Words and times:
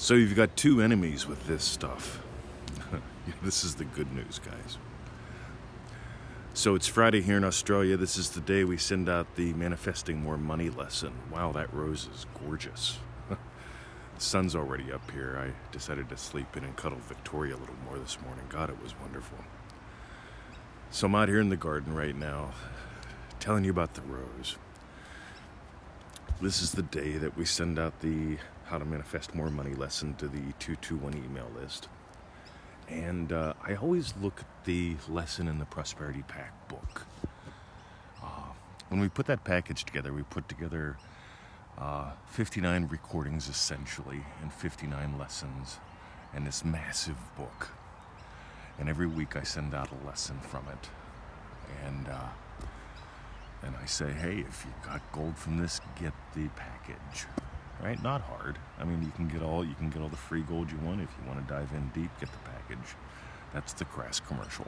So 0.00 0.14
you've 0.14 0.36
got 0.36 0.56
two 0.56 0.80
enemies 0.80 1.26
with 1.26 1.48
this 1.48 1.64
stuff. 1.64 2.22
this 3.42 3.64
is 3.64 3.74
the 3.74 3.84
good 3.84 4.10
news, 4.12 4.38
guys. 4.38 4.78
So 6.54 6.76
it's 6.76 6.86
Friday 6.86 7.20
here 7.20 7.36
in 7.36 7.42
Australia. 7.42 7.96
This 7.96 8.16
is 8.16 8.30
the 8.30 8.40
day 8.40 8.62
we 8.62 8.76
send 8.76 9.08
out 9.08 9.34
the 9.34 9.52
Manifesting 9.54 10.22
More 10.22 10.38
Money 10.38 10.70
lesson. 10.70 11.12
Wow, 11.32 11.50
that 11.52 11.74
rose 11.74 12.08
is 12.14 12.26
gorgeous. 12.40 12.98
the 13.28 13.36
sun's 14.18 14.54
already 14.54 14.92
up 14.92 15.10
here. 15.10 15.36
I 15.36 15.72
decided 15.72 16.08
to 16.10 16.16
sleep 16.16 16.56
in 16.56 16.62
and 16.62 16.76
cuddle 16.76 17.00
Victoria 17.08 17.56
a 17.56 17.58
little 17.58 17.76
more 17.84 17.98
this 17.98 18.18
morning. 18.20 18.44
God, 18.48 18.70
it 18.70 18.80
was 18.80 18.94
wonderful. 19.00 19.38
So 20.92 21.08
I'm 21.08 21.14
out 21.16 21.28
here 21.28 21.40
in 21.40 21.48
the 21.48 21.56
garden 21.56 21.92
right 21.92 22.16
now 22.16 22.52
telling 23.40 23.64
you 23.64 23.72
about 23.72 23.94
the 23.94 24.02
rose. 24.02 24.56
This 26.40 26.62
is 26.62 26.70
the 26.70 26.82
day 26.82 27.18
that 27.18 27.36
we 27.36 27.44
send 27.44 27.80
out 27.80 27.98
the 27.98 28.36
How 28.66 28.78
to 28.78 28.84
Manifest 28.84 29.34
More 29.34 29.50
Money 29.50 29.74
lesson 29.74 30.14
to 30.18 30.28
the 30.28 30.38
221 30.60 31.24
email 31.24 31.50
list. 31.60 31.88
And 32.88 33.32
uh, 33.32 33.54
I 33.66 33.74
always 33.74 34.14
look 34.22 34.38
at 34.38 34.64
the 34.64 34.94
lesson 35.08 35.48
in 35.48 35.58
the 35.58 35.64
Prosperity 35.64 36.22
Pack 36.28 36.68
book. 36.68 37.06
Uh, 38.22 38.52
when 38.88 39.00
we 39.00 39.08
put 39.08 39.26
that 39.26 39.42
package 39.42 39.82
together, 39.82 40.12
we 40.12 40.22
put 40.22 40.48
together 40.48 40.96
uh, 41.76 42.12
59 42.26 42.86
recordings 42.86 43.48
essentially 43.48 44.20
and 44.40 44.52
59 44.52 45.18
lessons 45.18 45.78
and 46.32 46.46
this 46.46 46.64
massive 46.64 47.18
book. 47.36 47.70
And 48.78 48.88
every 48.88 49.08
week 49.08 49.34
I 49.34 49.42
send 49.42 49.74
out 49.74 49.90
a 49.90 50.06
lesson 50.06 50.38
from 50.38 50.66
it. 50.68 50.88
And 51.84 52.06
uh, 52.06 52.28
and 53.62 53.74
I 53.82 53.86
say, 53.86 54.10
hey, 54.10 54.44
if 54.48 54.64
you 54.64 54.72
got 54.84 55.00
gold 55.12 55.36
from 55.36 55.58
this, 55.58 55.80
get 56.00 56.12
the 56.34 56.48
package. 56.48 57.26
Right? 57.82 58.02
Not 58.02 58.22
hard. 58.22 58.58
I 58.78 58.84
mean, 58.84 59.02
you 59.02 59.12
can 59.12 59.28
get 59.28 59.42
all 59.42 59.64
you 59.64 59.74
can 59.74 59.88
get 59.88 60.02
all 60.02 60.08
the 60.08 60.16
free 60.16 60.42
gold 60.42 60.70
you 60.70 60.78
want. 60.78 61.00
If 61.00 61.10
you 61.20 61.28
want 61.28 61.46
to 61.46 61.52
dive 61.52 61.70
in 61.72 61.88
deep, 61.94 62.10
get 62.18 62.30
the 62.32 62.38
package. 62.38 62.96
That's 63.54 63.72
the 63.72 63.84
crass 63.84 64.18
commercial. 64.20 64.66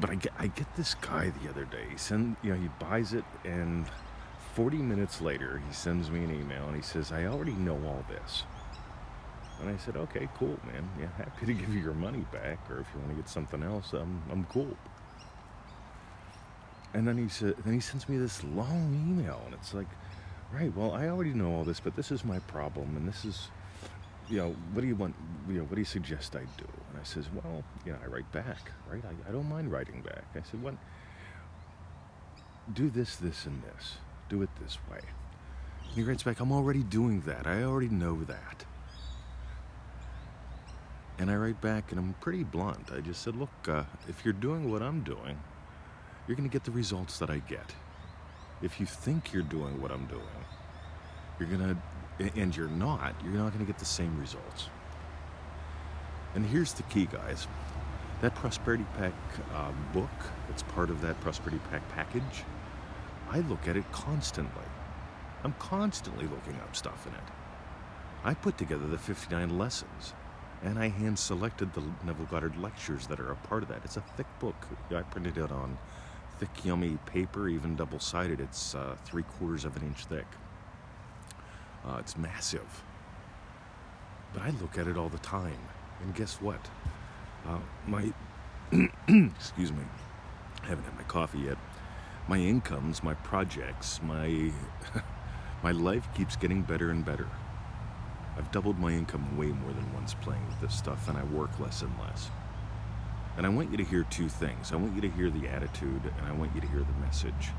But 0.00 0.10
I 0.10 0.14
get 0.14 0.32
I 0.38 0.46
get 0.46 0.74
this 0.76 0.94
guy 0.94 1.32
the 1.42 1.50
other 1.50 1.66
day. 1.66 1.84
He 1.90 1.98
send 1.98 2.36
you 2.42 2.54
know 2.54 2.60
he 2.60 2.68
buys 2.78 3.12
it 3.12 3.24
and 3.44 3.86
40 4.54 4.78
minutes 4.78 5.20
later 5.20 5.62
he 5.66 5.74
sends 5.74 6.10
me 6.10 6.24
an 6.24 6.34
email 6.34 6.66
and 6.66 6.76
he 6.76 6.82
says, 6.82 7.12
I 7.12 7.26
already 7.26 7.52
know 7.52 7.76
all 7.86 8.04
this. 8.08 8.44
And 9.60 9.68
I 9.68 9.76
said, 9.76 9.96
okay, 9.96 10.28
cool, 10.38 10.58
man. 10.66 10.88
Yeah, 10.98 11.08
happy 11.18 11.46
to 11.46 11.52
give 11.52 11.74
you 11.74 11.80
your 11.80 11.94
money 11.94 12.24
back, 12.32 12.58
or 12.70 12.78
if 12.80 12.86
you 12.94 13.00
want 13.00 13.10
to 13.10 13.16
get 13.16 13.28
something 13.28 13.62
else, 13.62 13.92
I'm, 13.92 14.22
I'm 14.30 14.44
cool. 14.44 14.74
And 16.92 17.06
then 17.06 17.16
he 17.16 17.28
said, 17.28 17.54
then 17.64 17.72
he 17.72 17.80
sends 17.80 18.08
me 18.08 18.18
this 18.18 18.42
long 18.42 18.92
email, 19.08 19.40
and 19.44 19.54
it's 19.54 19.72
like, 19.74 19.86
right, 20.52 20.74
well, 20.76 20.92
I 20.92 21.08
already 21.08 21.32
know 21.32 21.52
all 21.52 21.62
this, 21.64 21.78
but 21.78 21.94
this 21.94 22.10
is 22.10 22.24
my 22.24 22.40
problem, 22.40 22.96
and 22.96 23.06
this 23.06 23.24
is, 23.24 23.48
you 24.28 24.38
know, 24.38 24.56
what 24.72 24.80
do 24.80 24.88
you 24.88 24.96
want, 24.96 25.14
you 25.48 25.58
know, 25.58 25.62
what 25.62 25.76
do 25.76 25.80
you 25.80 25.84
suggest 25.84 26.34
I 26.34 26.40
do? 26.58 26.66
And 26.90 27.00
I 27.00 27.04
says, 27.04 27.26
well, 27.32 27.62
you 27.86 27.92
know, 27.92 27.98
I 28.02 28.08
write 28.08 28.30
back, 28.32 28.72
right? 28.90 29.02
I, 29.04 29.28
I 29.28 29.32
don't 29.32 29.48
mind 29.48 29.70
writing 29.70 30.02
back. 30.02 30.24
I 30.34 30.42
said, 30.50 30.60
what? 30.62 30.74
Do 32.72 32.90
this, 32.90 33.16
this, 33.16 33.46
and 33.46 33.62
this. 33.62 33.98
Do 34.28 34.42
it 34.42 34.50
this 34.60 34.78
way. 34.90 35.00
And 35.84 35.92
he 35.94 36.02
writes 36.02 36.24
back, 36.24 36.40
I'm 36.40 36.52
already 36.52 36.82
doing 36.82 37.20
that. 37.22 37.46
I 37.46 37.62
already 37.62 37.88
know 37.88 38.22
that. 38.24 38.64
And 41.18 41.30
I 41.30 41.36
write 41.36 41.60
back, 41.60 41.92
and 41.92 42.00
I'm 42.00 42.14
pretty 42.20 42.44
blunt. 42.44 42.90
I 42.92 43.00
just 43.00 43.22
said, 43.22 43.36
look, 43.36 43.50
uh, 43.68 43.84
if 44.08 44.24
you're 44.24 44.32
doing 44.32 44.70
what 44.72 44.82
I'm 44.82 45.02
doing, 45.02 45.38
you're 46.30 46.36
going 46.36 46.48
to 46.48 46.52
get 46.52 46.62
the 46.62 46.70
results 46.70 47.18
that 47.18 47.28
I 47.28 47.38
get. 47.48 47.74
If 48.62 48.78
you 48.78 48.86
think 48.86 49.32
you're 49.32 49.42
doing 49.42 49.82
what 49.82 49.90
I'm 49.90 50.06
doing, 50.06 50.22
you're 51.40 51.48
going 51.48 51.76
to, 52.20 52.40
and 52.40 52.56
you're 52.56 52.68
not, 52.68 53.16
you're 53.24 53.32
not 53.32 53.52
going 53.52 53.66
to 53.66 53.72
get 53.72 53.80
the 53.80 53.84
same 53.84 54.16
results. 54.16 54.68
And 56.36 56.46
here's 56.46 56.72
the 56.72 56.84
key, 56.84 57.06
guys. 57.06 57.48
That 58.22 58.36
Prosperity 58.36 58.86
Pack 58.96 59.12
uh, 59.52 59.72
book, 59.92 60.08
it's 60.48 60.62
part 60.62 60.88
of 60.88 61.00
that 61.00 61.20
Prosperity 61.20 61.60
Pack 61.68 61.88
package, 61.88 62.44
I 63.28 63.40
look 63.40 63.66
at 63.66 63.76
it 63.76 63.90
constantly. 63.90 64.68
I'm 65.42 65.54
constantly 65.54 66.28
looking 66.28 66.54
up 66.60 66.76
stuff 66.76 67.08
in 67.08 67.14
it. 67.14 67.24
I 68.22 68.34
put 68.34 68.56
together 68.56 68.86
the 68.86 68.98
59 68.98 69.58
lessons 69.58 70.14
and 70.62 70.78
I 70.78 70.90
hand 70.90 71.18
selected 71.18 71.72
the 71.72 71.82
Neville 72.04 72.26
Goddard 72.26 72.56
lectures 72.56 73.08
that 73.08 73.18
are 73.18 73.32
a 73.32 73.36
part 73.36 73.64
of 73.64 73.68
that. 73.70 73.80
It's 73.84 73.96
a 73.96 74.04
thick 74.16 74.26
book. 74.38 74.54
I 74.94 75.02
printed 75.02 75.36
it 75.36 75.50
on 75.50 75.76
thick, 76.40 76.64
yummy 76.64 76.96
paper, 77.04 77.48
even 77.48 77.76
double 77.76 77.98
sided. 77.98 78.40
It's 78.40 78.74
uh, 78.74 78.96
three 79.04 79.24
quarters 79.24 79.66
of 79.66 79.76
an 79.76 79.82
inch 79.82 80.06
thick. 80.06 80.24
Uh, 81.86 81.98
it's 81.98 82.16
massive. 82.16 82.82
But 84.32 84.42
I 84.42 84.50
look 84.62 84.78
at 84.78 84.86
it 84.86 84.96
all 84.96 85.10
the 85.10 85.18
time. 85.18 85.58
And 86.00 86.14
guess 86.14 86.40
what? 86.40 86.70
Uh, 87.46 87.58
my, 87.86 88.10
excuse 88.72 89.70
me, 89.70 89.82
I 90.62 90.68
haven't 90.68 90.84
had 90.84 90.96
my 90.96 91.02
coffee 91.02 91.40
yet. 91.40 91.58
My 92.26 92.38
incomes, 92.38 93.02
my 93.02 93.14
projects, 93.14 94.00
my, 94.02 94.50
my 95.62 95.72
life 95.72 96.08
keeps 96.14 96.36
getting 96.36 96.62
better 96.62 96.90
and 96.90 97.04
better. 97.04 97.28
I've 98.38 98.50
doubled 98.50 98.78
my 98.78 98.92
income 98.92 99.36
way 99.36 99.48
more 99.48 99.74
than 99.74 99.92
once 99.92 100.14
playing 100.14 100.46
with 100.46 100.60
this 100.62 100.74
stuff, 100.74 101.06
and 101.10 101.18
I 101.18 101.24
work 101.24 101.60
less 101.60 101.82
and 101.82 101.92
less. 102.00 102.30
And 103.36 103.46
I 103.46 103.48
want 103.48 103.70
you 103.70 103.76
to 103.76 103.84
hear 103.84 104.04
two 104.04 104.28
things. 104.28 104.72
I 104.72 104.76
want 104.76 104.94
you 104.94 105.00
to 105.00 105.10
hear 105.10 105.30
the 105.30 105.48
attitude, 105.48 106.02
and 106.18 106.26
I 106.26 106.32
want 106.32 106.54
you 106.54 106.60
to 106.60 106.66
hear 106.68 106.80
the 106.80 107.00
message. 107.04 107.50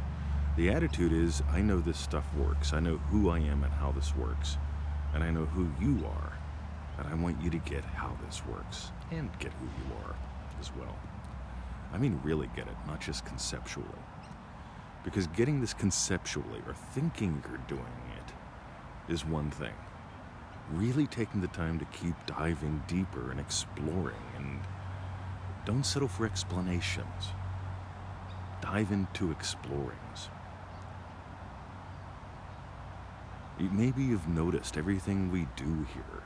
The 0.58 0.70
attitude 0.70 1.14
is 1.14 1.42
I 1.50 1.62
know 1.62 1.80
this 1.80 1.98
stuff 1.98 2.26
works. 2.36 2.74
I 2.74 2.80
know 2.80 2.98
who 2.98 3.30
I 3.30 3.40
am 3.40 3.64
and 3.64 3.74
how 3.74 3.92
this 3.92 4.16
works. 4.16 4.58
And 5.14 5.24
I 5.24 5.32
know 5.32 5.46
who 5.46 5.70
you 5.80 6.06
are. 6.06 6.34
And 6.98 7.08
I 7.08 7.16
want 7.16 7.42
you 7.42 7.50
to 7.50 7.58
get 7.58 7.84
how 7.84 8.18
this 8.26 8.42
works 8.46 8.92
and 9.12 9.30
get 9.40 9.54
who 9.54 9.66
you 9.66 9.96
are 10.06 10.16
as 10.60 10.72
well. 10.76 10.96
I 11.94 11.98
mean, 11.98 12.20
really 12.24 12.50
get 12.56 12.68
it, 12.68 12.76
not 12.86 13.02
just 13.02 13.26
conceptually. 13.26 13.88
Because 15.04 15.28
getting 15.28 15.62
this 15.62 15.74
conceptually 15.74 16.62
or 16.68 16.74
thinking 16.74 17.44
you're 17.48 17.58
doing 17.68 18.02
it 18.18 19.12
is 19.12 19.26
one 19.26 19.50
thing 19.50 19.74
really 20.74 21.08
taking 21.08 21.42
the 21.42 21.48
time 21.48 21.80
to 21.80 21.86
keep 21.86 22.14
diving 22.26 22.82
deeper 22.88 23.32
and 23.32 23.40
exploring 23.40 24.16
and 24.38 24.51
don't 25.66 25.86
settle 25.86 26.08
for 26.08 26.26
explanations. 26.26 27.30
Dive 28.62 28.92
into 28.92 29.32
explorings. 29.32 30.30
Maybe 33.60 34.04
you've 34.04 34.28
noticed 34.28 34.78
everything 34.78 35.32
we 35.32 35.48
do 35.56 35.86
here. 35.94 36.24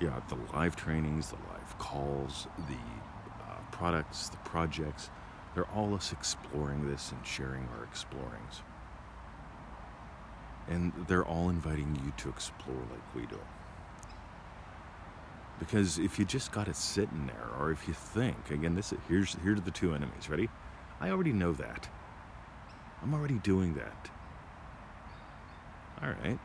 Yeah, 0.00 0.20
the 0.28 0.36
live 0.52 0.74
trainings, 0.74 1.30
the 1.30 1.36
live 1.52 1.78
calls, 1.78 2.48
the 2.68 3.44
uh, 3.44 3.58
products, 3.70 4.28
the 4.28 4.36
projects, 4.38 5.10
they're 5.54 5.70
all 5.70 5.94
us 5.94 6.10
exploring 6.10 6.90
this 6.90 7.12
and 7.12 7.24
sharing 7.24 7.68
our 7.78 7.84
explorings. 7.84 8.62
And 10.68 10.92
they're 11.06 11.24
all 11.24 11.48
inviting 11.48 12.00
you 12.04 12.12
to 12.16 12.28
explore 12.28 12.76
like 12.90 13.14
we 13.14 13.26
do. 13.26 13.38
Because 15.58 15.98
if 15.98 16.18
you 16.18 16.24
just 16.24 16.52
got 16.52 16.68
it 16.68 16.76
sitting 16.76 17.26
there, 17.26 17.48
or 17.58 17.70
if 17.70 17.86
you 17.86 17.94
think, 17.94 18.50
again, 18.50 18.74
this 18.74 18.92
here's 19.08 19.36
here 19.42 19.56
are 19.56 19.60
the 19.60 19.70
two 19.70 19.94
enemies. 19.94 20.28
Ready? 20.28 20.48
I 21.00 21.10
already 21.10 21.32
know 21.32 21.52
that. 21.52 21.88
I'm 23.02 23.14
already 23.14 23.38
doing 23.38 23.74
that. 23.74 24.10
All 26.02 26.08
right. 26.08 26.38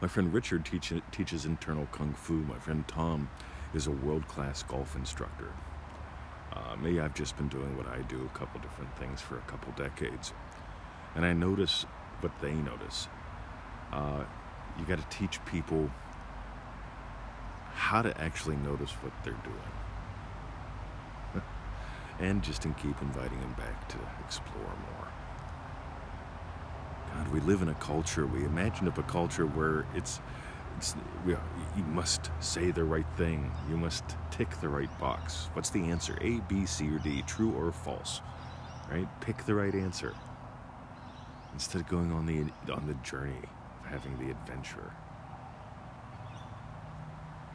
My 0.00 0.08
friend 0.08 0.32
Richard 0.32 0.64
teach, 0.64 0.92
teaches 1.10 1.44
internal 1.44 1.86
kung 1.86 2.14
fu. 2.14 2.34
My 2.34 2.58
friend 2.58 2.86
Tom 2.86 3.28
is 3.74 3.86
a 3.86 3.90
world-class 3.90 4.62
golf 4.62 4.94
instructor. 4.94 5.52
Uh, 6.52 6.76
me, 6.76 7.00
I've 7.00 7.14
just 7.14 7.36
been 7.36 7.48
doing 7.48 7.76
what 7.76 7.86
I 7.86 8.00
do, 8.02 8.24
a 8.24 8.38
couple 8.38 8.60
different 8.60 8.96
things 8.98 9.20
for 9.20 9.36
a 9.36 9.42
couple 9.42 9.72
decades, 9.72 10.32
and 11.14 11.24
I 11.24 11.32
notice 11.32 11.84
what 12.20 12.32
they 12.40 12.52
notice. 12.52 13.08
Uh, 13.92 14.24
you 14.78 14.84
got 14.84 14.98
to 14.98 15.16
teach 15.18 15.44
people 15.44 15.90
how 17.76 18.00
to 18.02 18.20
actually 18.20 18.56
notice 18.56 18.90
what 19.02 19.12
they're 19.22 19.34
doing. 21.34 21.44
and 22.20 22.42
just 22.42 22.62
to 22.62 22.68
keep 22.70 23.00
inviting 23.02 23.38
them 23.38 23.52
back 23.52 23.88
to 23.90 23.98
explore 24.24 24.64
more. 24.64 25.08
God, 27.14 27.28
we 27.32 27.40
live 27.40 27.60
in 27.62 27.68
a 27.68 27.74
culture, 27.74 28.26
we 28.26 28.44
imagine 28.44 28.88
up 28.88 28.96
a 28.98 29.02
culture 29.02 29.46
where 29.46 29.86
it's, 29.94 30.20
it's 30.78 30.96
you 31.26 31.84
must 31.84 32.30
say 32.40 32.70
the 32.70 32.84
right 32.84 33.06
thing, 33.16 33.52
you 33.68 33.76
must 33.76 34.04
tick 34.30 34.50
the 34.60 34.68
right 34.68 34.98
box. 34.98 35.50
What's 35.52 35.70
the 35.70 35.84
answer? 35.84 36.16
A, 36.22 36.40
B, 36.48 36.64
C, 36.64 36.88
or 36.88 36.98
D, 36.98 37.22
true 37.26 37.52
or 37.52 37.72
false? 37.72 38.22
Right? 38.90 39.08
Pick 39.20 39.44
the 39.44 39.54
right 39.54 39.74
answer 39.74 40.14
instead 41.52 41.80
of 41.80 41.88
going 41.88 42.12
on 42.12 42.26
the 42.26 42.40
on 42.72 42.86
the 42.86 42.94
journey 43.02 43.38
of 43.80 43.90
having 43.90 44.18
the 44.18 44.30
adventure. 44.30 44.92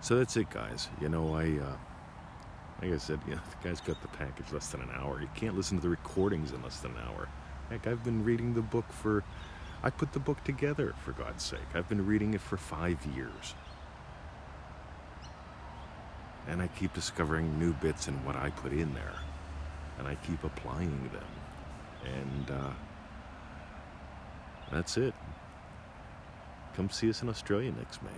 So 0.01 0.17
that's 0.17 0.35
it, 0.35 0.49
guys. 0.49 0.89
You 0.99 1.09
know, 1.09 1.35
I 1.35 1.59
uh, 1.59 1.77
like 2.81 2.93
I 2.93 2.97
said, 2.97 3.19
you 3.27 3.35
know, 3.35 3.41
the 3.61 3.69
guy's 3.69 3.81
got 3.81 4.01
the 4.01 4.07
package 4.09 4.51
less 4.51 4.69
than 4.69 4.81
an 4.81 4.89
hour. 4.93 5.21
You 5.21 5.29
can't 5.35 5.55
listen 5.55 5.77
to 5.77 5.83
the 5.83 5.89
recordings 5.89 6.51
in 6.51 6.61
less 6.63 6.79
than 6.79 6.91
an 6.91 6.97
hour. 7.07 7.29
Heck, 7.69 7.87
I've 7.87 8.03
been 8.03 8.23
reading 8.23 8.53
the 8.53 8.61
book 8.61 8.91
for 8.91 9.23
I 9.83 9.89
put 9.89 10.13
the 10.13 10.19
book 10.19 10.43
together, 10.43 10.93
for 11.03 11.11
God's 11.11 11.43
sake. 11.43 11.59
I've 11.73 11.89
been 11.89 12.05
reading 12.05 12.33
it 12.35 12.41
for 12.41 12.55
five 12.57 13.03
years. 13.15 13.55
And 16.47 16.61
I 16.61 16.67
keep 16.67 16.93
discovering 16.93 17.57
new 17.57 17.73
bits 17.73 18.07
in 18.07 18.13
what 18.23 18.35
I 18.35 18.51
put 18.51 18.73
in 18.73 18.93
there. 18.93 19.15
And 19.97 20.07
I 20.07 20.15
keep 20.15 20.43
applying 20.43 21.09
them. 21.11 21.23
And 22.05 22.51
uh, 22.51 22.73
that's 24.71 24.97
it. 24.97 25.15
Come 26.75 26.89
see 26.89 27.09
us 27.09 27.23
in 27.23 27.29
Australia 27.29 27.71
next 27.71 28.03
May. 28.03 28.09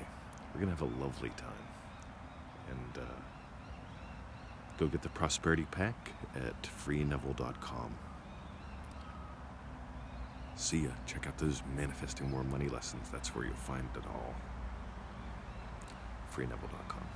We're 0.53 0.61
going 0.61 0.75
to 0.75 0.83
have 0.83 0.99
a 0.99 1.01
lovely 1.01 1.29
time. 1.29 1.72
And 2.95 3.03
uh, 3.03 3.11
go 4.77 4.87
get 4.87 5.01
the 5.01 5.09
Prosperity 5.09 5.65
Pack 5.71 6.11
at 6.35 6.63
freeneville.com. 6.63 7.95
See 10.55 10.81
ya. 10.81 10.89
Check 11.07 11.27
out 11.27 11.37
those 11.37 11.61
Manifesting 11.75 12.29
More 12.29 12.43
Money 12.43 12.69
lessons. 12.69 13.09
That's 13.11 13.29
where 13.35 13.45
you'll 13.45 13.55
find 13.55 13.87
it 13.95 14.03
all. 14.07 14.35
freeneville.com. 16.35 17.07